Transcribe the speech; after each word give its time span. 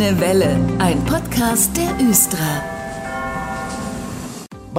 Grüne 0.00 0.18
Welle, 0.18 0.58
ein 0.78 1.04
Podcast 1.04 1.76
der 1.76 2.08
Östra. 2.08 2.79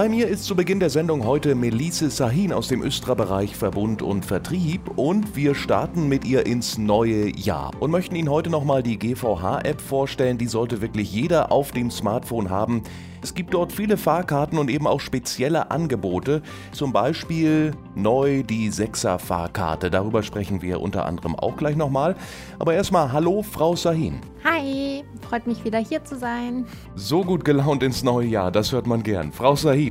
Bei 0.01 0.09
mir 0.09 0.27
ist 0.27 0.45
zu 0.45 0.55
Beginn 0.55 0.79
der 0.79 0.89
Sendung 0.89 1.27
heute 1.27 1.53
Melise 1.53 2.09
Sahin 2.09 2.53
aus 2.53 2.67
dem 2.67 2.81
Östra-Bereich 2.81 3.55
Verbund 3.55 4.01
und 4.01 4.25
Vertrieb 4.25 4.97
und 4.97 5.35
wir 5.35 5.53
starten 5.53 6.07
mit 6.07 6.25
ihr 6.25 6.47
ins 6.47 6.79
neue 6.79 7.29
Jahr 7.37 7.69
und 7.79 7.91
möchten 7.91 8.15
Ihnen 8.15 8.31
heute 8.31 8.49
nochmal 8.49 8.81
die 8.81 8.97
GVH-App 8.97 9.79
vorstellen. 9.79 10.39
Die 10.39 10.47
sollte 10.47 10.81
wirklich 10.81 11.13
jeder 11.13 11.51
auf 11.51 11.71
dem 11.71 11.91
Smartphone 11.91 12.49
haben. 12.49 12.81
Es 13.21 13.35
gibt 13.35 13.53
dort 13.53 13.71
viele 13.71 13.97
Fahrkarten 13.97 14.57
und 14.57 14.71
eben 14.71 14.87
auch 14.87 14.99
spezielle 14.99 15.69
Angebote, 15.69 16.41
zum 16.71 16.91
Beispiel 16.91 17.73
neu 17.93 18.41
die 18.41 18.71
6er 18.71 19.19
Fahrkarte. 19.19 19.91
Darüber 19.91 20.23
sprechen 20.23 20.63
wir 20.63 20.81
unter 20.81 21.05
anderem 21.05 21.35
auch 21.35 21.55
gleich 21.55 21.75
nochmal. 21.75 22.15
Aber 22.57 22.73
erstmal 22.73 23.11
Hallo, 23.11 23.43
Frau 23.43 23.75
Sahin. 23.75 24.19
Hi, 24.43 25.03
freut 25.21 25.45
mich 25.45 25.63
wieder 25.63 25.77
hier 25.77 26.03
zu 26.03 26.17
sein. 26.17 26.65
So 26.95 27.23
gut 27.23 27.45
gelaunt 27.45 27.83
ins 27.83 28.03
neue 28.03 28.27
Jahr, 28.27 28.51
das 28.51 28.71
hört 28.71 28.87
man 28.87 29.03
gern. 29.03 29.31
Frau 29.31 29.55
Sahin, 29.55 29.90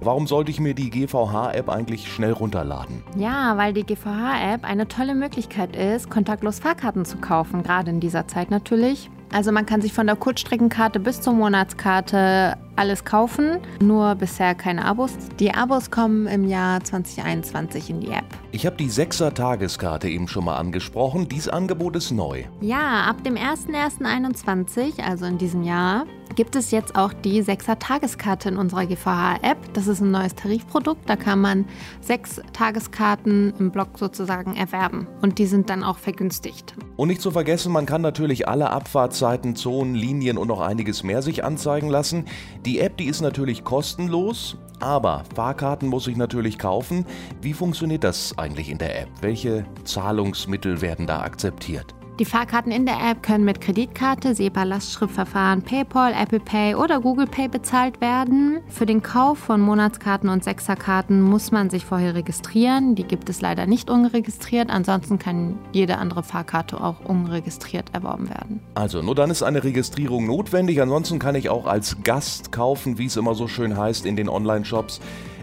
warum 0.00 0.26
sollte 0.26 0.50
ich 0.50 0.60
mir 0.60 0.74
die 0.74 0.90
GVH-App 0.90 1.68
eigentlich 1.68 2.12
schnell 2.12 2.32
runterladen? 2.32 3.02
Ja, 3.16 3.56
weil 3.56 3.72
die 3.72 3.84
GVH-App 3.84 4.64
eine 4.64 4.86
tolle 4.86 5.14
Möglichkeit 5.14 5.74
ist, 5.74 6.10
kontaktlos 6.10 6.60
Fahrkarten 6.60 7.04
zu 7.04 7.18
kaufen, 7.18 7.62
gerade 7.62 7.90
in 7.90 8.00
dieser 8.00 8.28
Zeit 8.28 8.50
natürlich. 8.50 9.10
Also 9.32 9.52
man 9.52 9.64
kann 9.64 9.80
sich 9.80 9.92
von 9.92 10.06
der 10.06 10.16
Kurzstreckenkarte 10.16 10.98
bis 10.98 11.20
zur 11.20 11.34
Monatskarte 11.34 12.56
alles 12.74 13.04
kaufen, 13.04 13.58
nur 13.80 14.16
bisher 14.16 14.56
keine 14.56 14.84
Abos. 14.84 15.12
Die 15.38 15.54
Abos 15.54 15.90
kommen 15.90 16.26
im 16.26 16.48
Jahr 16.48 16.82
2021 16.82 17.90
in 17.90 18.00
die 18.00 18.10
App. 18.10 18.24
Ich 18.50 18.66
habe 18.66 18.76
die 18.76 18.90
6er 18.90 19.32
Tageskarte 19.32 20.08
eben 20.08 20.26
schon 20.26 20.46
mal 20.46 20.56
angesprochen. 20.56 21.28
Dieses 21.28 21.48
Angebot 21.48 21.94
ist 21.94 22.10
neu. 22.10 22.44
Ja, 22.60 23.04
ab 23.04 23.22
dem 23.22 23.36
01.01.21, 23.36 25.00
also 25.00 25.26
in 25.26 25.38
diesem 25.38 25.62
Jahr, 25.62 26.06
gibt 26.40 26.56
es 26.56 26.70
jetzt 26.70 26.96
auch 26.96 27.12
die 27.12 27.42
6er 27.42 27.78
Tageskarte 27.78 28.48
in 28.48 28.56
unserer 28.56 28.86
GVH-App. 28.86 29.58
Das 29.74 29.86
ist 29.86 30.00
ein 30.00 30.10
neues 30.10 30.34
Tarifprodukt. 30.34 31.06
Da 31.06 31.14
kann 31.16 31.38
man 31.38 31.66
sechs 32.00 32.40
Tageskarten 32.54 33.52
im 33.58 33.70
Block 33.70 33.98
sozusagen 33.98 34.56
erwerben. 34.56 35.06
Und 35.20 35.36
die 35.36 35.44
sind 35.44 35.68
dann 35.68 35.84
auch 35.84 35.98
vergünstigt. 35.98 36.72
Und 36.96 37.08
nicht 37.08 37.20
zu 37.20 37.30
vergessen, 37.30 37.72
man 37.72 37.84
kann 37.84 38.00
natürlich 38.00 38.48
alle 38.48 38.70
Abfahrtzeiten, 38.70 39.54
Zonen, 39.54 39.94
Linien 39.94 40.38
und 40.38 40.48
noch 40.48 40.62
einiges 40.62 41.02
mehr 41.02 41.20
sich 41.20 41.44
anzeigen 41.44 41.90
lassen. 41.90 42.24
Die 42.64 42.80
App, 42.80 42.96
die 42.96 43.04
ist 43.04 43.20
natürlich 43.20 43.62
kostenlos, 43.62 44.56
aber 44.78 45.24
Fahrkarten 45.34 45.90
muss 45.90 46.06
ich 46.06 46.16
natürlich 46.16 46.56
kaufen. 46.56 47.04
Wie 47.42 47.52
funktioniert 47.52 48.02
das 48.02 48.38
eigentlich 48.38 48.70
in 48.70 48.78
der 48.78 49.02
App? 49.02 49.10
Welche 49.20 49.66
Zahlungsmittel 49.84 50.80
werden 50.80 51.06
da 51.06 51.20
akzeptiert? 51.20 51.94
Die 52.20 52.26
Fahrkarten 52.26 52.70
in 52.70 52.84
der 52.84 52.96
App 52.96 53.22
können 53.22 53.46
mit 53.46 53.62
Kreditkarte, 53.62 54.34
SEPA-Lastschriftverfahren, 54.34 55.62
PayPal, 55.62 56.12
Apple 56.12 56.40
Pay 56.40 56.74
oder 56.74 57.00
Google 57.00 57.26
Pay 57.26 57.48
bezahlt 57.48 58.02
werden. 58.02 58.60
Für 58.68 58.84
den 58.84 59.02
Kauf 59.02 59.38
von 59.38 59.62
Monatskarten 59.62 60.28
und 60.28 60.44
Sechserkarten 60.44 61.22
muss 61.22 61.50
man 61.50 61.70
sich 61.70 61.86
vorher 61.86 62.14
registrieren. 62.14 62.94
Die 62.94 63.04
gibt 63.04 63.30
es 63.30 63.40
leider 63.40 63.66
nicht 63.66 63.88
unregistriert. 63.88 64.68
Ansonsten 64.68 65.18
kann 65.18 65.58
jede 65.72 65.96
andere 65.96 66.22
Fahrkarte 66.22 66.78
auch 66.84 67.00
unregistriert 67.06 67.86
erworben 67.94 68.28
werden. 68.28 68.60
Also 68.74 69.00
nur 69.00 69.14
dann 69.14 69.30
ist 69.30 69.42
eine 69.42 69.64
Registrierung 69.64 70.26
notwendig. 70.26 70.82
Ansonsten 70.82 71.18
kann 71.18 71.36
ich 71.36 71.48
auch 71.48 71.64
als 71.64 72.02
Gast 72.04 72.52
kaufen, 72.52 72.98
wie 72.98 73.06
es 73.06 73.16
immer 73.16 73.34
so 73.34 73.48
schön 73.48 73.78
heißt 73.78 74.04
in 74.04 74.16
den 74.16 74.28
Online-Shops. 74.28 75.00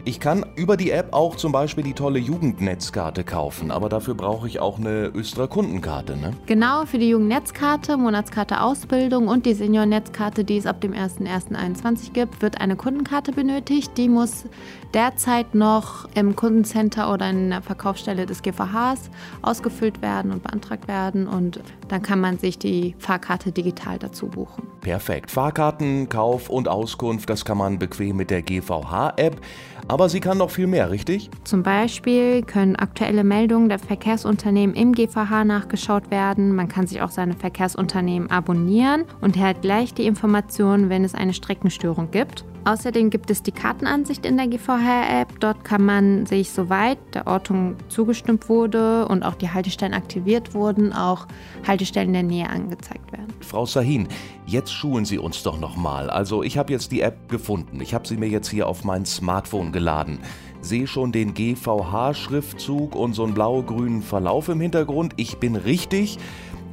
Ich 0.07 0.21
kann 0.21 0.45
über 0.55 0.77
die 0.77 0.91
App 0.91 1.09
auch 1.11 1.35
zum 1.35 1.51
Beispiel 1.51 1.83
die 1.83 1.91
tolle 1.91 2.17
Jugendnetzkarte 2.17 3.25
kaufen, 3.25 3.71
aber 3.71 3.89
dafür 3.89 4.13
brauche 4.13 4.47
ich 4.47 4.61
auch 4.61 4.79
eine 4.79 5.07
Östra 5.13 5.47
Kundenkarte, 5.47 6.15
ne? 6.15 6.31
Genau, 6.45 6.85
für 6.85 6.97
die 6.97 7.09
Jugendnetzkarte, 7.09 7.97
Monatskarte 7.97 8.61
Ausbildung 8.61 9.27
und 9.27 9.45
die 9.45 9.53
Seniornetzkarte, 9.53 10.45
die 10.45 10.55
es 10.55 10.65
ab 10.65 10.79
dem 10.79 10.93
01.01.2021 10.93 12.13
gibt, 12.13 12.41
wird 12.41 12.61
eine 12.61 12.77
Kundenkarte 12.77 13.33
benötigt. 13.33 13.97
Die 13.97 14.07
muss 14.07 14.45
derzeit 14.93 15.53
noch 15.53 16.07
im 16.15 16.37
Kundencenter 16.37 17.11
oder 17.11 17.29
in 17.29 17.49
der 17.49 17.61
Verkaufsstelle 17.61 18.25
des 18.25 18.43
GVHs 18.43 19.09
ausgefüllt 19.41 20.01
werden 20.01 20.31
und 20.31 20.41
beantragt 20.41 20.87
werden 20.87 21.27
und 21.27 21.59
dann 21.89 22.01
kann 22.01 22.21
man 22.21 22.37
sich 22.37 22.57
die 22.57 22.95
Fahrkarte 22.97 23.51
digital 23.51 23.99
dazu 23.99 24.27
buchen. 24.27 24.63
Perfekt. 24.81 25.31
Fahrkarten, 25.31 26.09
Kauf 26.09 26.49
und 26.49 26.67
Auskunft, 26.67 27.29
das 27.29 27.45
kann 27.45 27.57
man 27.57 27.79
bequem 27.79 28.17
mit 28.17 28.29
der 28.29 28.41
GVH-App. 28.41 29.41
Aber 29.87 30.09
sie 30.09 30.19
kann 30.19 30.37
noch 30.37 30.49
viel 30.49 30.67
mehr, 30.67 30.91
richtig? 30.91 31.29
Zum 31.43 31.63
Beispiel 31.63 32.41
können 32.43 32.75
aktuelle 32.75 33.23
Meldungen 33.23 33.69
der 33.69 33.79
Verkehrsunternehmen 33.79 34.75
im 34.75 34.93
GVH 34.93 35.45
nachgeschaut 35.45 36.11
werden. 36.11 36.55
Man 36.55 36.67
kann 36.67 36.87
sich 36.87 37.01
auch 37.01 37.11
seine 37.11 37.33
Verkehrsunternehmen 37.33 38.29
abonnieren 38.29 39.05
und 39.21 39.37
erhält 39.37 39.61
gleich 39.61 39.93
die 39.93 40.05
Informationen, 40.05 40.89
wenn 40.89 41.03
es 41.03 41.15
eine 41.15 41.33
Streckenstörung 41.33 42.11
gibt. 42.11 42.43
Außerdem 42.65 43.09
gibt 43.09 43.31
es 43.31 43.43
die 43.43 43.53
Kartenansicht 43.53 44.25
in 44.25 44.35
der 44.35 44.47
GVH-App. 44.47 45.39
Dort 45.39 45.63
kann 45.63 45.85
man 45.85 46.25
sich, 46.25 46.51
soweit 46.51 46.97
der 47.13 47.25
Ortung 47.25 47.77
zugestimmt 47.87 48.49
wurde 48.49 49.07
und 49.07 49.23
auch 49.23 49.35
die 49.35 49.49
Haltestellen 49.49 49.93
aktiviert 49.93 50.53
wurden, 50.53 50.91
auch 50.91 51.27
Haltestellen 51.65 52.09
in 52.09 52.13
der 52.13 52.23
Nähe 52.23 52.49
angezeigt 52.49 53.09
werden. 53.13 53.33
Frau 53.39 53.65
Sahin, 53.65 54.09
jetzt 54.47 54.73
schulen 54.73 55.05
Sie 55.05 55.19
uns 55.19 55.43
doch 55.43 55.59
nochmal. 55.59 56.09
Also 56.09 56.41
ich 56.41 56.57
habe 56.57 56.73
jetzt 56.73 56.91
die 56.91 57.01
App 57.01 57.29
gefunden. 57.29 57.79
Ich 57.81 57.93
habe 57.93 58.07
sie 58.07 58.17
mir 58.17 58.29
jetzt 58.29 58.49
hier 58.49 58.67
auf 58.67 58.83
mein 58.83 59.05
Smartphone 59.05 59.71
geladen. 59.71 60.19
Sehe 60.61 60.87
schon 60.87 61.11
den 61.11 61.35
GVH-Schriftzug 61.35 62.95
und 62.95 63.13
so 63.13 63.23
einen 63.23 63.35
blau-grünen 63.35 64.01
Verlauf 64.01 64.49
im 64.49 64.61
Hintergrund. 64.61 65.13
Ich 65.17 65.37
bin 65.37 65.55
richtig. 65.55 66.17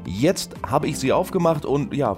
Jetzt 0.07 0.55
habe 0.67 0.87
ich 0.87 0.99
sie 0.99 1.12
aufgemacht 1.12 1.67
und 1.67 1.93
ja, 1.93 2.17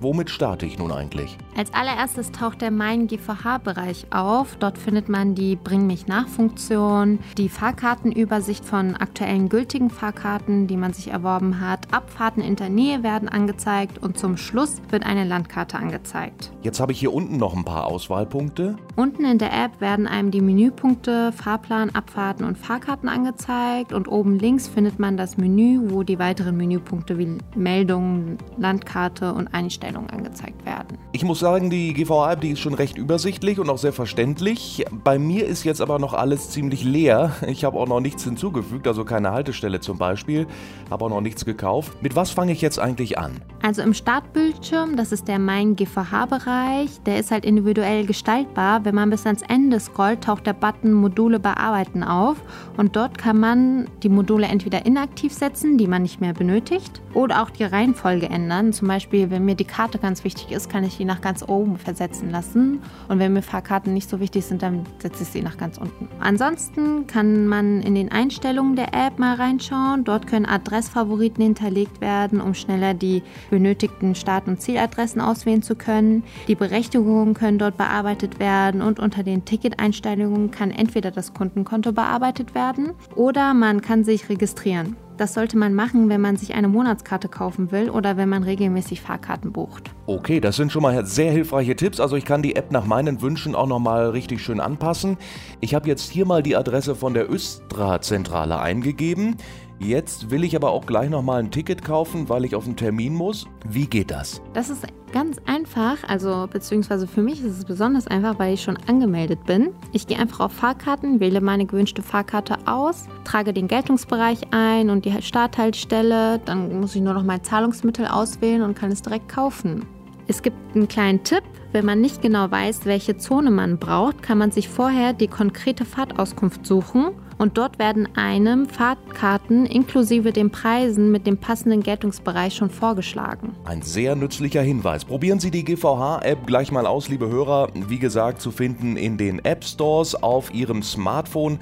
Womit 0.00 0.30
starte 0.30 0.64
ich 0.64 0.78
nun 0.78 0.92
eigentlich? 0.92 1.36
Als 1.56 1.74
allererstes 1.74 2.30
taucht 2.30 2.62
der 2.62 2.70
Mein 2.70 3.08
GVH-Bereich 3.08 4.06
auf. 4.10 4.56
Dort 4.60 4.78
findet 4.78 5.08
man 5.08 5.34
die 5.34 5.56
Bring 5.56 5.88
mich 5.88 6.06
nach-Funktion, 6.06 7.18
die 7.36 7.48
Fahrkartenübersicht 7.48 8.64
von 8.64 8.94
aktuellen 8.94 9.48
gültigen 9.48 9.90
Fahrkarten, 9.90 10.68
die 10.68 10.76
man 10.76 10.92
sich 10.92 11.08
erworben 11.08 11.60
hat. 11.60 11.92
Abfahrten 11.92 12.42
in 12.42 12.54
der 12.54 12.68
Nähe 12.68 13.02
werden 13.02 13.28
angezeigt 13.28 13.98
und 13.98 14.18
zum 14.18 14.36
Schluss 14.36 14.80
wird 14.90 15.04
eine 15.04 15.24
Landkarte 15.24 15.78
angezeigt. 15.78 16.52
Jetzt 16.62 16.78
habe 16.78 16.92
ich 16.92 17.00
hier 17.00 17.12
unten 17.12 17.38
noch 17.38 17.56
ein 17.56 17.64
paar 17.64 17.86
Auswahlpunkte. 17.86 18.76
Unten 18.94 19.24
in 19.24 19.38
der 19.38 19.52
App 19.52 19.80
werden 19.80 20.06
einem 20.06 20.30
die 20.30 20.40
Menüpunkte 20.40 21.32
Fahrplan, 21.32 21.90
Abfahrten 21.90 22.44
und 22.44 22.56
Fahrkarten 22.56 23.08
angezeigt 23.08 23.92
und 23.92 24.06
oben 24.08 24.38
links 24.38 24.68
findet 24.68 24.98
man 24.98 25.16
das 25.16 25.36
Menü, 25.36 25.90
wo 25.90 26.04
die 26.04 26.18
weiteren 26.18 26.56
Menüpunkte 26.56 27.18
wie 27.18 27.38
Meldungen, 27.56 28.38
Landkarte 28.56 29.32
und 29.32 29.48
Einstellungen 29.54 30.10
angezeigt 30.10 30.64
werden. 30.64 30.98
Ich 31.12 31.24
muss 31.24 31.40
sagen, 31.40 31.47
die 31.56 31.94
GVA-App, 31.94 32.40
die 32.40 32.50
ist 32.50 32.60
schon 32.60 32.74
recht 32.74 32.98
übersichtlich 32.98 33.58
und 33.58 33.70
auch 33.70 33.78
sehr 33.78 33.92
verständlich. 33.92 34.84
Bei 35.04 35.18
mir 35.18 35.46
ist 35.46 35.64
jetzt 35.64 35.80
aber 35.80 35.98
noch 35.98 36.12
alles 36.12 36.50
ziemlich 36.50 36.84
leer. 36.84 37.32
Ich 37.46 37.64
habe 37.64 37.78
auch 37.78 37.88
noch 37.88 38.00
nichts 38.00 38.24
hinzugefügt, 38.24 38.86
also 38.86 39.04
keine 39.04 39.32
Haltestelle 39.32 39.80
zum 39.80 39.98
Beispiel, 39.98 40.46
habe 40.90 41.04
auch 41.04 41.08
noch 41.08 41.20
nichts 41.20 41.44
gekauft. 41.44 42.02
Mit 42.02 42.14
was 42.14 42.30
fange 42.30 42.52
ich 42.52 42.60
jetzt 42.60 42.78
eigentlich 42.78 43.18
an? 43.18 43.40
Also 43.62 43.82
im 43.82 43.94
Startbildschirm, 43.94 44.96
das 44.96 45.10
ist 45.10 45.26
der 45.26 45.38
Mein 45.38 45.74
GVH-Bereich, 45.74 47.02
der 47.06 47.18
ist 47.18 47.30
halt 47.30 47.44
individuell 47.44 48.06
gestaltbar. 48.06 48.84
Wenn 48.84 48.94
man 48.94 49.10
bis 49.10 49.26
ans 49.26 49.42
Ende 49.42 49.80
scrollt, 49.80 50.22
taucht 50.22 50.46
der 50.46 50.52
Button 50.52 50.92
Module 50.92 51.40
bearbeiten 51.40 52.04
auf 52.04 52.36
und 52.76 52.94
dort 52.94 53.18
kann 53.18 53.40
man 53.40 53.88
die 54.02 54.08
Module 54.08 54.46
entweder 54.46 54.86
inaktiv 54.86 55.32
setzen, 55.32 55.78
die 55.78 55.86
man 55.86 56.02
nicht 56.02 56.20
mehr 56.20 56.34
benötigt, 56.34 57.00
oder 57.14 57.42
auch 57.42 57.50
die 57.50 57.64
Reihenfolge 57.64 58.28
ändern. 58.28 58.72
Zum 58.72 58.86
Beispiel, 58.88 59.30
wenn 59.30 59.44
mir 59.44 59.54
die 59.54 59.64
Karte 59.64 59.98
ganz 59.98 60.24
wichtig 60.24 60.52
ist, 60.52 60.70
kann 60.70 60.84
ich 60.84 60.96
die 60.96 61.04
nach 61.04 61.20
ganz 61.28 61.46
oben 61.46 61.76
versetzen 61.76 62.30
lassen. 62.30 62.80
Und 63.06 63.18
wenn 63.18 63.34
mir 63.34 63.42
Fahrkarten 63.42 63.92
nicht 63.92 64.08
so 64.08 64.18
wichtig 64.18 64.46
sind, 64.46 64.62
dann 64.62 64.86
setze 64.98 65.24
ich 65.24 65.28
sie 65.28 65.42
nach 65.42 65.58
ganz 65.58 65.76
unten. 65.76 66.08
Ansonsten 66.20 67.06
kann 67.06 67.46
man 67.46 67.82
in 67.82 67.94
den 67.94 68.10
Einstellungen 68.10 68.76
der 68.76 68.94
App 68.94 69.18
mal 69.18 69.34
reinschauen. 69.34 70.04
Dort 70.04 70.26
können 70.26 70.46
Adressfavoriten 70.46 71.44
hinterlegt 71.44 72.00
werden, 72.00 72.40
um 72.40 72.54
schneller 72.54 72.94
die 72.94 73.22
benötigten 73.50 74.14
Start- 74.14 74.48
und 74.48 74.62
Zieladressen 74.62 75.20
auswählen 75.20 75.62
zu 75.62 75.76
können. 75.76 76.24
Die 76.46 76.54
Berechtigungen 76.54 77.34
können 77.34 77.58
dort 77.58 77.76
bearbeitet 77.76 78.38
werden 78.38 78.80
und 78.80 78.98
unter 78.98 79.22
den 79.22 79.44
Ticketeinstellungen 79.44 80.50
kann 80.50 80.70
entweder 80.70 81.10
das 81.10 81.34
Kundenkonto 81.34 81.92
bearbeitet 81.92 82.54
werden 82.54 82.92
oder 83.14 83.52
man 83.52 83.82
kann 83.82 84.02
sich 84.02 84.30
registrieren. 84.30 84.96
Das 85.18 85.34
sollte 85.34 85.58
man 85.58 85.74
machen, 85.74 86.08
wenn 86.08 86.20
man 86.20 86.36
sich 86.36 86.54
eine 86.54 86.68
Monatskarte 86.68 87.28
kaufen 87.28 87.72
will 87.72 87.90
oder 87.90 88.16
wenn 88.16 88.28
man 88.28 88.44
regelmäßig 88.44 89.00
Fahrkarten 89.00 89.50
bucht. 89.50 89.90
Okay, 90.06 90.38
das 90.38 90.54
sind 90.54 90.70
schon 90.70 90.82
mal 90.82 91.04
sehr 91.06 91.32
hilfreiche 91.32 91.74
Tipps. 91.74 91.98
Also 91.98 92.14
ich 92.14 92.24
kann 92.24 92.40
die 92.40 92.54
App 92.54 92.70
nach 92.70 92.86
meinen 92.86 93.20
Wünschen 93.20 93.56
auch 93.56 93.66
nochmal 93.66 94.10
richtig 94.10 94.40
schön 94.40 94.60
anpassen. 94.60 95.18
Ich 95.60 95.74
habe 95.74 95.88
jetzt 95.88 96.08
hier 96.12 96.24
mal 96.24 96.44
die 96.44 96.54
Adresse 96.54 96.94
von 96.94 97.14
der 97.14 97.28
Östra-Zentrale 97.28 98.60
eingegeben. 98.60 99.36
Jetzt 99.80 100.30
will 100.30 100.42
ich 100.42 100.56
aber 100.56 100.72
auch 100.72 100.86
gleich 100.86 101.08
nochmal 101.08 101.40
ein 101.40 101.52
Ticket 101.52 101.84
kaufen, 101.84 102.28
weil 102.28 102.44
ich 102.44 102.56
auf 102.56 102.66
einen 102.66 102.76
Termin 102.76 103.14
muss. 103.14 103.46
Wie 103.68 103.86
geht 103.86 104.10
das? 104.10 104.42
Das 104.52 104.70
ist 104.70 104.84
ganz 105.12 105.38
einfach, 105.46 105.98
also 106.06 106.48
beziehungsweise 106.52 107.06
für 107.06 107.22
mich 107.22 107.42
ist 107.42 107.58
es 107.58 107.64
besonders 107.64 108.08
einfach, 108.08 108.38
weil 108.38 108.54
ich 108.54 108.62
schon 108.62 108.76
angemeldet 108.88 109.44
bin. 109.46 109.70
Ich 109.92 110.06
gehe 110.06 110.18
einfach 110.18 110.40
auf 110.40 110.52
Fahrkarten, 110.52 111.20
wähle 111.20 111.40
meine 111.40 111.64
gewünschte 111.64 112.02
Fahrkarte 112.02 112.56
aus, 112.66 113.06
trage 113.24 113.52
den 113.52 113.68
Geltungsbereich 113.68 114.48
ein 114.50 114.90
und 114.90 115.04
die 115.04 115.22
Starthaltestelle. 115.22 116.40
Dann 116.44 116.80
muss 116.80 116.96
ich 116.96 117.02
nur 117.02 117.14
noch 117.14 117.22
mein 117.22 117.44
Zahlungsmittel 117.44 118.06
auswählen 118.06 118.62
und 118.62 118.74
kann 118.74 118.90
es 118.90 119.02
direkt 119.02 119.28
kaufen. 119.28 119.86
Es 120.30 120.42
gibt 120.42 120.58
einen 120.74 120.88
kleinen 120.88 121.24
Tipp. 121.24 121.42
Wenn 121.72 121.86
man 121.86 122.02
nicht 122.02 122.20
genau 122.20 122.50
weiß, 122.50 122.84
welche 122.84 123.16
Zone 123.16 123.50
man 123.50 123.78
braucht, 123.78 124.22
kann 124.22 124.36
man 124.36 124.50
sich 124.50 124.68
vorher 124.68 125.14
die 125.14 125.26
konkrete 125.26 125.86
Fahrtauskunft 125.86 126.66
suchen 126.66 127.12
und 127.38 127.56
dort 127.56 127.78
werden 127.78 128.08
einem 128.16 128.68
Fahrtkarten 128.68 129.64
inklusive 129.64 130.32
den 130.32 130.50
Preisen 130.50 131.10
mit 131.10 131.26
dem 131.26 131.38
passenden 131.38 131.82
Geltungsbereich 131.82 132.54
schon 132.54 132.68
vorgeschlagen. 132.68 133.54
Ein 133.64 133.82
sehr 133.82 134.16
nützlicher 134.16 134.60
Hinweis. 134.60 135.04
Probieren 135.04 135.40
Sie 135.40 135.50
die 135.50 135.64
GVH-App 135.64 136.46
gleich 136.46 136.72
mal 136.72 136.86
aus, 136.86 137.08
liebe 137.08 137.28
Hörer. 137.28 137.68
Wie 137.74 137.98
gesagt, 137.98 138.42
zu 138.42 138.50
finden 138.50 138.96
in 138.96 139.16
den 139.16 139.42
App 139.44 139.64
Stores 139.64 140.14
auf 140.14 140.52
Ihrem 140.52 140.82
Smartphone. 140.82 141.58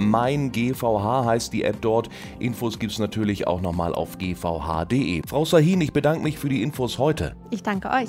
Mein 0.00 0.50
GVH 0.50 1.26
heißt 1.26 1.52
die 1.52 1.62
App 1.62 1.82
dort. 1.82 2.08
Infos 2.38 2.78
gibt 2.78 2.92
es 2.92 2.98
natürlich 2.98 3.46
auch 3.46 3.60
nochmal 3.60 3.94
auf 3.94 4.16
gvh.de. 4.16 5.22
Frau 5.28 5.44
Sahin, 5.44 5.82
ich 5.82 5.92
bedanke 5.92 6.22
mich 6.22 6.38
für 6.38 6.48
die 6.48 6.62
Infos 6.62 6.98
heute. 6.98 7.36
Ich 7.50 7.62
danke 7.62 7.90
euch. 7.90 8.08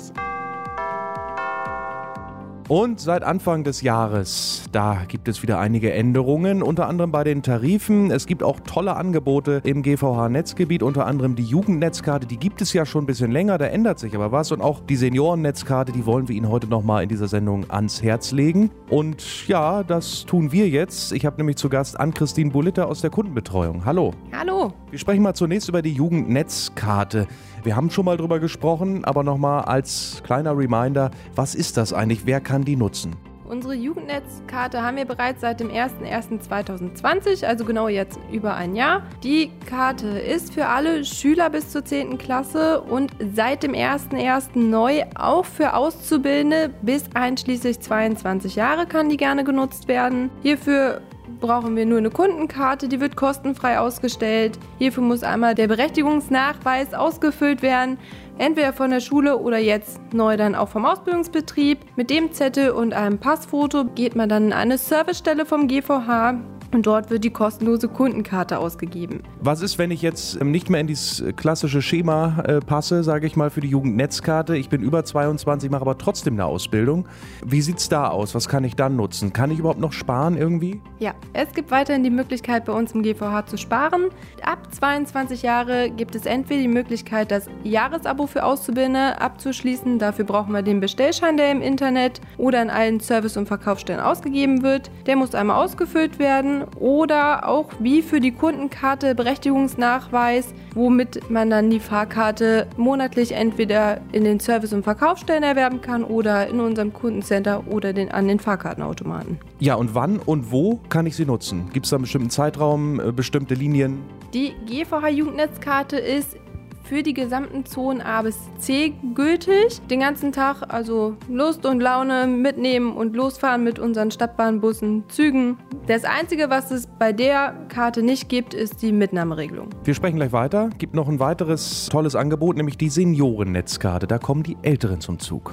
Und 2.68 3.00
seit 3.00 3.22
Anfang 3.24 3.64
des 3.64 3.82
Jahres, 3.82 4.64
da 4.72 5.02
gibt 5.08 5.28
es 5.28 5.42
wieder 5.42 5.58
einige 5.58 5.92
Änderungen, 5.92 6.62
unter 6.62 6.88
anderem 6.88 7.10
bei 7.10 7.24
den 7.24 7.42
Tarifen. 7.42 8.10
Es 8.10 8.26
gibt 8.26 8.42
auch 8.42 8.60
tolle 8.60 8.96
Angebote 8.96 9.60
im 9.64 9.82
GVH-Netzgebiet, 9.82 10.82
unter 10.82 11.06
anderem 11.06 11.34
die 11.34 11.42
Jugendnetzkarte, 11.42 12.26
die 12.26 12.36
gibt 12.36 12.62
es 12.62 12.72
ja 12.72 12.86
schon 12.86 13.04
ein 13.04 13.06
bisschen 13.06 13.32
länger, 13.32 13.58
da 13.58 13.66
ändert 13.66 13.98
sich 13.98 14.14
aber 14.14 14.32
was. 14.32 14.52
Und 14.52 14.60
auch 14.60 14.80
die 14.80 14.96
Seniorennetzkarte, 14.96 15.92
die 15.92 16.06
wollen 16.06 16.28
wir 16.28 16.36
Ihnen 16.36 16.48
heute 16.48 16.68
nochmal 16.68 17.02
in 17.02 17.08
dieser 17.08 17.28
Sendung 17.28 17.68
ans 17.70 18.02
Herz 18.02 18.30
legen. 18.32 18.70
Und 18.88 19.48
ja, 19.48 19.82
das 19.82 20.24
tun 20.24 20.52
wir 20.52 20.68
jetzt. 20.68 21.12
Ich 21.12 21.26
habe 21.26 21.36
nämlich 21.38 21.56
zu 21.56 21.68
Gast 21.68 21.98
Ann-Christine 21.98 22.50
Bulitter 22.50 22.86
aus 22.86 23.00
der 23.00 23.10
Kundenbetreuung. 23.10 23.84
Hallo. 23.84 24.12
Hallo. 24.32 24.72
Wir 24.90 24.98
sprechen 24.98 25.22
mal 25.22 25.34
zunächst 25.34 25.68
über 25.68 25.82
die 25.82 25.92
Jugendnetzkarte. 25.92 27.26
Wir 27.64 27.76
haben 27.76 27.90
schon 27.90 28.04
mal 28.04 28.16
drüber 28.16 28.40
gesprochen, 28.40 29.04
aber 29.04 29.22
nochmal 29.22 29.62
als 29.62 30.20
kleiner 30.24 30.56
Reminder, 30.58 31.12
was 31.36 31.54
ist 31.54 31.76
das 31.76 31.92
eigentlich? 31.92 32.26
Wer 32.26 32.40
kann 32.40 32.51
die 32.60 32.76
nutzen? 32.76 33.16
Unsere 33.52 33.74
Jugendnetzkarte 33.74 34.82
haben 34.82 34.96
wir 34.96 35.04
bereits 35.04 35.42
seit 35.42 35.60
dem 35.60 35.68
01.01.2020, 35.68 37.44
also 37.44 37.66
genau 37.66 37.88
jetzt 37.88 38.18
über 38.30 38.54
ein 38.54 38.74
Jahr. 38.74 39.02
Die 39.22 39.50
Karte 39.68 40.06
ist 40.06 40.54
für 40.54 40.66
alle 40.66 41.04
Schüler 41.04 41.50
bis 41.50 41.68
zur 41.70 41.84
10. 41.84 42.16
Klasse 42.16 42.80
und 42.80 43.10
seit 43.34 43.62
dem 43.62 43.72
01.01. 43.72 44.58
neu 44.58 45.02
auch 45.16 45.44
für 45.44 45.74
Auszubildende 45.74 46.70
bis 46.80 47.04
einschließlich 47.14 47.80
22 47.80 48.56
Jahre 48.56 48.86
kann 48.86 49.10
die 49.10 49.18
gerne 49.18 49.44
genutzt 49.44 49.86
werden. 49.86 50.30
Hierfür 50.42 51.02
brauchen 51.42 51.76
wir 51.76 51.84
nur 51.84 51.98
eine 51.98 52.08
Kundenkarte, 52.08 52.88
die 52.88 53.00
wird 53.00 53.16
kostenfrei 53.16 53.78
ausgestellt. 53.78 54.58
Hierfür 54.78 55.02
muss 55.02 55.22
einmal 55.22 55.54
der 55.54 55.68
Berechtigungsnachweis 55.68 56.94
ausgefüllt 56.94 57.60
werden, 57.60 57.98
entweder 58.38 58.72
von 58.72 58.90
der 58.90 59.00
Schule 59.00 59.36
oder 59.36 59.58
jetzt 59.58 60.00
neu 60.14 60.38
dann 60.38 60.54
auch 60.54 60.70
vom 60.70 60.86
Ausbildungsbetrieb. 60.86 61.80
Mit 61.96 62.08
dem 62.08 62.32
Zettel 62.32 62.70
und 62.70 62.94
einem 62.94 63.18
Passfoto 63.18 63.84
geht 63.84 64.16
man 64.16 64.30
dann 64.30 64.46
in 64.46 64.52
eine 64.54 64.78
Servicestelle 64.78 65.44
vom 65.44 65.68
GVH 65.68 66.38
und 66.74 66.86
dort 66.86 67.10
wird 67.10 67.24
die 67.24 67.30
kostenlose 67.30 67.88
Kundenkarte 67.88 68.58
ausgegeben. 68.58 69.22
Was 69.40 69.62
ist, 69.62 69.78
wenn 69.78 69.90
ich 69.90 70.02
jetzt 70.02 70.40
ähm, 70.40 70.50
nicht 70.50 70.70
mehr 70.70 70.80
in 70.80 70.86
dieses 70.86 71.22
klassische 71.36 71.82
Schema 71.82 72.42
äh, 72.46 72.60
passe, 72.60 73.02
sage 73.04 73.26
ich 73.26 73.36
mal, 73.36 73.50
für 73.50 73.60
die 73.60 73.68
Jugendnetzkarte? 73.68 74.56
Ich 74.56 74.68
bin 74.68 74.82
über 74.82 75.04
22, 75.04 75.70
mache 75.70 75.82
aber 75.82 75.98
trotzdem 75.98 76.34
eine 76.34 76.46
Ausbildung. 76.46 77.06
Wie 77.44 77.60
sieht 77.60 77.78
es 77.78 77.88
da 77.88 78.08
aus? 78.08 78.34
Was 78.34 78.48
kann 78.48 78.64
ich 78.64 78.74
dann 78.74 78.96
nutzen? 78.96 79.32
Kann 79.32 79.50
ich 79.50 79.58
überhaupt 79.58 79.80
noch 79.80 79.92
sparen 79.92 80.36
irgendwie? 80.36 80.80
Ja, 80.98 81.14
es 81.32 81.52
gibt 81.52 81.70
weiterhin 81.70 82.02
die 82.02 82.10
Möglichkeit, 82.10 82.64
bei 82.64 82.72
uns 82.72 82.92
im 82.92 83.02
GVH 83.02 83.46
zu 83.46 83.56
sparen. 83.56 84.06
Ab 84.42 84.74
22 84.74 85.42
Jahre 85.42 85.90
gibt 85.90 86.14
es 86.14 86.26
entweder 86.26 86.62
die 86.62 86.68
Möglichkeit, 86.68 87.30
das 87.30 87.46
Jahresabo 87.64 88.26
für 88.26 88.44
Auszubildende 88.44 89.20
abzuschließen. 89.20 89.98
Dafür 89.98 90.24
brauchen 90.24 90.52
wir 90.52 90.62
den 90.62 90.80
Bestellschein, 90.80 91.36
der 91.36 91.50
im 91.50 91.60
Internet 91.60 92.20
oder 92.38 92.62
in 92.62 92.70
allen 92.70 93.00
Service- 93.00 93.36
und 93.36 93.46
Verkaufsstellen 93.46 94.00
ausgegeben 94.00 94.62
wird. 94.62 94.90
Der 95.06 95.16
muss 95.16 95.34
einmal 95.34 95.62
ausgefüllt 95.62 96.18
werden 96.18 96.61
oder 96.78 97.48
auch 97.48 97.70
wie 97.78 98.02
für 98.02 98.20
die 98.20 98.32
Kundenkarte 98.32 99.14
Berechtigungsnachweis, 99.14 100.54
womit 100.74 101.30
man 101.30 101.50
dann 101.50 101.70
die 101.70 101.80
Fahrkarte 101.80 102.66
monatlich 102.76 103.32
entweder 103.32 104.00
in 104.12 104.24
den 104.24 104.40
Service- 104.40 104.72
und 104.72 104.82
Verkaufsstellen 104.82 105.42
erwerben 105.42 105.80
kann 105.80 106.04
oder 106.04 106.48
in 106.48 106.60
unserem 106.60 106.92
Kundencenter 106.92 107.64
oder 107.68 107.92
den, 107.92 108.10
an 108.10 108.28
den 108.28 108.38
Fahrkartenautomaten. 108.38 109.38
Ja, 109.58 109.74
und 109.74 109.94
wann 109.94 110.18
und 110.18 110.50
wo 110.50 110.80
kann 110.88 111.06
ich 111.06 111.16
sie 111.16 111.24
nutzen? 111.24 111.70
Gibt 111.72 111.86
es 111.86 111.90
da 111.90 111.96
einen 111.96 112.02
bestimmten 112.02 112.30
Zeitraum, 112.30 113.00
äh, 113.00 113.12
bestimmte 113.12 113.54
Linien? 113.54 114.00
Die 114.34 114.54
GVH 114.66 115.08
Jugendnetzkarte 115.08 115.96
ist 115.96 116.36
für 116.84 117.02
die 117.02 117.14
gesamten 117.14 117.64
Zonen 117.64 118.00
A 118.00 118.22
bis 118.22 118.38
C 118.58 118.92
gültig. 119.14 119.80
Den 119.90 120.00
ganzen 120.00 120.32
Tag 120.32 120.62
also 120.68 121.16
Lust 121.28 121.66
und 121.66 121.80
Laune 121.80 122.26
mitnehmen 122.26 122.96
und 122.96 123.16
losfahren 123.16 123.64
mit 123.64 123.78
unseren 123.78 124.10
Stadtbahnbussen, 124.10 125.04
Zügen. 125.08 125.58
Das 125.86 126.04
Einzige, 126.04 126.50
was 126.50 126.70
es 126.70 126.86
bei 126.86 127.12
der 127.12 127.54
Karte 127.68 128.02
nicht 128.02 128.28
gibt, 128.28 128.54
ist 128.54 128.82
die 128.82 128.92
Mitnahmeregelung. 128.92 129.70
Wir 129.84 129.94
sprechen 129.94 130.16
gleich 130.16 130.32
weiter. 130.32 130.70
Gibt 130.78 130.94
noch 130.94 131.08
ein 131.08 131.20
weiteres 131.20 131.88
tolles 131.90 132.14
Angebot, 132.14 132.56
nämlich 132.56 132.76
die 132.76 132.88
Seniorennetzkarte. 132.88 134.06
Da 134.06 134.18
kommen 134.18 134.42
die 134.42 134.56
Älteren 134.62 135.00
zum 135.00 135.18
Zug. 135.18 135.52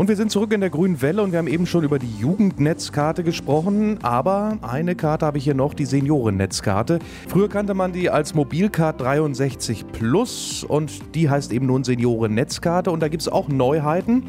Und 0.00 0.08
wir 0.08 0.16
sind 0.16 0.30
zurück 0.30 0.50
in 0.54 0.62
der 0.62 0.70
grünen 0.70 1.02
Welle 1.02 1.20
und 1.20 1.32
wir 1.32 1.38
haben 1.38 1.46
eben 1.46 1.66
schon 1.66 1.84
über 1.84 1.98
die 1.98 2.10
Jugendnetzkarte 2.18 3.22
gesprochen, 3.22 3.98
aber 4.00 4.56
eine 4.62 4.94
Karte 4.94 5.26
habe 5.26 5.36
ich 5.36 5.44
hier 5.44 5.52
noch, 5.52 5.74
die 5.74 5.84
Seniorennetzkarte. 5.84 7.00
Früher 7.28 7.50
kannte 7.50 7.74
man 7.74 7.92
die 7.92 8.08
als 8.08 8.32
Mobilcard 8.32 8.98
63 8.98 9.86
Plus 9.92 10.64
und 10.64 11.14
die 11.14 11.28
heißt 11.28 11.52
eben 11.52 11.66
nun 11.66 11.84
Seniorennetzkarte 11.84 12.90
und 12.90 13.00
da 13.00 13.08
gibt 13.08 13.20
es 13.20 13.28
auch 13.28 13.48
Neuheiten, 13.48 14.22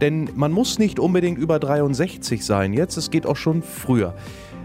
denn 0.00 0.30
man 0.36 0.52
muss 0.52 0.78
nicht 0.78 1.00
unbedingt 1.00 1.38
über 1.38 1.58
63 1.58 2.44
sein 2.44 2.72
jetzt, 2.72 2.96
es 2.96 3.10
geht 3.10 3.26
auch 3.26 3.34
schon 3.34 3.64
früher. 3.64 4.14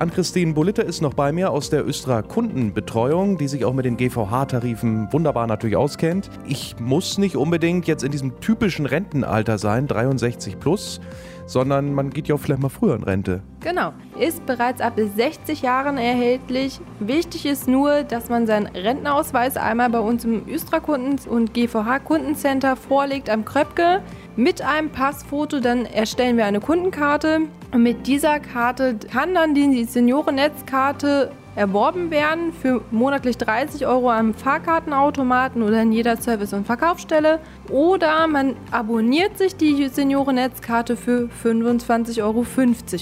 Ann-Christine 0.02 0.54
Bulitte 0.54 0.82
ist 0.82 1.02
noch 1.02 1.14
bei 1.14 1.32
mir 1.32 1.52
aus 1.52 1.70
der 1.70 1.88
Östra 1.88 2.24
Kundenbetreuung, 2.24 3.38
die 3.38 3.48
sich 3.48 3.66
auch 3.66 3.74
mit 3.76 3.86
den 3.86 3.98
GVH-Tarifen 3.98 5.14
wunderbar 5.14 5.46
natürlich 5.46 5.76
auskennt. 5.76 6.28
Ich 6.48 6.76
muss 6.80 7.20
nicht 7.20 7.36
unbedingt 7.36 7.86
jetzt 7.86 8.04
in 8.04 8.12
diesem 8.12 8.40
typischen 8.40 8.88
Rentenalter 8.88 9.60
sein, 9.60 9.86
63 9.86 10.60
plus, 10.60 11.02
sondern 11.46 11.94
man 11.94 12.10
geht 12.10 12.28
ja 12.28 12.34
auch 12.34 12.40
vielleicht 12.40 12.64
mal 12.64 12.70
früher 12.70 12.96
in 12.96 13.04
Rente. 13.04 13.44
Genau, 13.64 13.94
ist 14.20 14.44
bereits 14.48 14.82
ab 14.82 14.94
60 14.98 15.62
Jahren 15.62 16.00
erhältlich. 16.00 16.80
Wichtig 17.00 17.46
ist 17.46 17.68
nur, 17.68 18.02
dass 18.02 18.28
man 18.28 18.48
seinen 18.48 18.66
Rentenausweis 18.66 19.56
einmal 19.56 19.92
bei 19.92 20.00
uns 20.00 20.26
im 20.26 20.48
Östra-Kunden- 20.48 21.30
und 21.30 21.54
GVH-Kundencenter 21.54 22.76
vorlegt 22.76 23.30
am 23.30 23.46
Kröpke 23.46 24.02
mit 24.36 24.64
einem 24.64 24.90
Passfoto. 24.90 25.60
Dann 25.60 25.86
erstellen 25.86 26.38
wir 26.38 26.46
eine 26.46 26.60
Kundenkarte 26.60 27.42
und 27.72 27.84
mit 27.84 28.08
dieser 28.08 28.40
Karte 28.40 28.98
kann 29.12 29.36
dann 29.36 29.54
die 29.54 29.84
Seniorennetzkarte 29.84 31.32
erworben 31.56 32.12
werden 32.12 32.54
für 32.54 32.82
monatlich 32.92 33.38
30 33.38 33.86
Euro 33.86 34.10
am 34.10 34.34
Fahrkartenautomaten 34.34 35.62
oder 35.62 35.82
in 35.82 35.92
jeder 35.92 36.18
Service- 36.18 36.54
und 36.54 36.66
Verkaufsstelle. 36.66 37.40
Oder 37.70 38.28
man 38.28 38.56
abonniert 38.72 39.38
sich 39.38 39.56
die 39.56 39.88
Seniorennetzkarte 39.88 40.96
für 40.96 41.30
25,50 41.44 42.22
Euro 42.24 42.46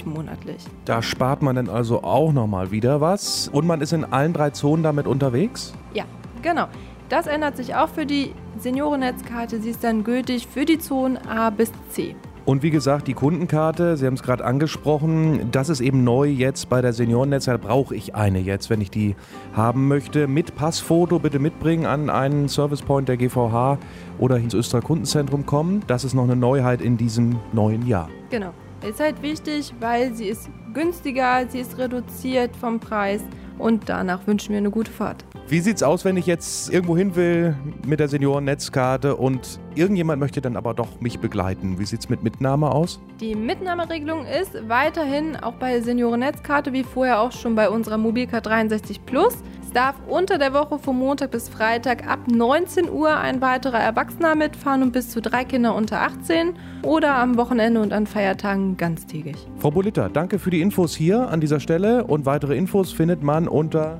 monatlich. 0.10 0.64
Da 0.86 1.02
spart 1.02 1.42
man 1.42 1.56
dann 1.56 1.70
also 1.70 2.04
auch 2.04 2.32
nochmal 2.32 2.72
wieder 2.72 3.02
was. 3.02 3.48
Und 3.50 3.68
man 3.68 3.82
ist 3.82 3.94
in 3.94 4.06
allen 4.06 4.34
drei 4.34 4.50
Zonen 4.50 4.84
damit 4.84 5.08
unterwegs? 5.08 5.74
Ja, 5.94 6.06
genau. 6.42 6.68
Das 7.10 7.26
ändert 7.26 7.58
sich 7.58 7.74
auch 7.74 7.90
für 7.90 8.06
die 8.06 8.34
Seniorennetzkarte. 8.60 9.60
Sie 9.60 9.72
ist 9.72 9.84
dann 9.84 10.04
gültig 10.04 10.48
für 10.48 10.66
die 10.66 10.78
Zonen 10.78 11.18
A 11.18 11.50
bis 11.50 11.72
C. 11.90 12.16
Und 12.50 12.64
wie 12.64 12.72
gesagt, 12.72 13.08
die 13.08 13.14
Kundenkarte, 13.14 13.96
Sie 13.96 14.08
haben 14.08 14.16
es 14.16 14.24
gerade 14.24 14.44
angesprochen, 14.44 15.52
das 15.52 15.70
ist 15.70 15.82
eben 15.82 16.04
neu 16.04 16.28
jetzt 16.28 16.68
bei 16.68 16.82
der 16.82 16.94
Seniorennetzkarte. 16.94 17.62
Brauche 17.62 17.96
ich 17.96 18.16
eine 18.16 18.40
jetzt, 18.40 18.72
wenn 18.72 18.82
ich 18.82 18.90
die 18.90 19.16
haben 19.54 19.88
möchte. 19.88 20.26
Mit 20.26 20.56
Passfoto 20.56 21.20
bitte 21.20 21.38
mitbringen 21.38 21.86
an 21.86 22.10
einen 22.10 22.48
Servicepoint 22.48 23.08
der 23.08 23.18
GVH 23.18 23.78
oder 24.18 24.38
ins 24.38 24.56
Östra 24.56 24.82
Kundenzentrum 24.82 25.46
kommen. 25.46 25.84
Das 25.86 26.04
ist 26.04 26.16
noch 26.16 26.24
eine 26.24 26.36
Neuheit 26.36 26.82
in 26.82 26.98
diesem 26.98 27.36
neuen 27.54 27.86
Jahr. 27.86 28.10
Genau. 28.32 28.52
Ist 28.82 29.00
halt 29.00 29.22
wichtig, 29.22 29.72
weil 29.80 30.16
sie 30.16 30.26
ist 30.26 30.50
günstiger, 30.74 31.46
sie 31.50 31.60
ist 31.60 31.78
reduziert 31.78 32.56
vom 32.56 32.80
Preis 32.80 33.22
und 33.60 33.90
danach 33.90 34.26
wünschen 34.26 34.54
wir 34.54 34.58
eine 34.58 34.72
gute 34.72 34.90
Fahrt. 34.90 35.24
Wie 35.50 35.62
sieht's 35.62 35.82
aus, 35.82 36.06
wenn 36.06 36.16
ich 36.16 36.28
jetzt 36.28 36.72
irgendwo 36.72 36.96
hin 36.96 37.16
will 37.16 37.56
mit 37.84 38.00
der 38.00 38.08
Seniorennetzkarte 38.08 39.16
und 39.16 39.60
irgendjemand 39.74 40.20
möchte 40.20 40.42
dann 40.42 40.56
aber 40.56 40.76
doch 40.76 41.02
mich 41.02 41.18
begleiten? 41.18 41.80
Wie 41.80 41.86
sieht's 41.86 42.08
mit 42.08 42.22
Mitnahme 42.22 42.70
aus? 42.70 43.02
Die 43.20 43.34
Mitnahmeregelung 43.34 44.28
ist 44.28 44.52
weiterhin 44.70 45.36
auch 45.38 45.56
bei 45.56 45.82
Seniorennetzkarte 45.82 46.72
wie 46.72 46.84
vorher 46.84 47.20
auch 47.20 47.32
schon 47.32 47.56
bei 47.56 47.68
unserer 47.68 47.98
Mobilcard 47.98 48.46
63 48.46 49.04
Plus. 49.08 49.38
Es 49.64 49.74
darf 49.74 49.96
unter 50.08 50.38
der 50.38 50.54
Woche 50.54 50.78
von 50.78 50.96
Montag 50.96 51.32
bis 51.32 51.50
Freitag 51.50 52.08
ab 52.08 52.20
19 52.28 52.88
Uhr 52.88 53.18
ein 53.18 53.42
weiterer 53.42 53.80
Erwachsener 53.80 54.36
mitfahren 54.36 54.84
und 54.84 54.92
bis 54.92 55.10
zu 55.10 55.20
drei 55.20 55.46
Kinder 55.46 55.74
unter 55.74 56.02
18 56.02 56.54
oder 56.84 57.16
am 57.16 57.38
Wochenende 57.38 57.82
und 57.82 57.92
an 57.92 58.06
Feiertagen 58.06 58.78
ganztägig. 58.78 59.36
Frau 59.58 59.72
Bolita, 59.72 60.10
danke 60.10 60.38
für 60.38 60.52
die 60.52 60.62
Infos 60.62 60.96
hier 60.96 61.28
an 61.28 61.42
dieser 61.42 61.60
Stelle 61.60 62.04
und 62.04 62.28
weitere 62.28 62.56
Infos 62.56 62.94
findet 62.94 63.24
man 63.24 63.48
unter 63.48 64.00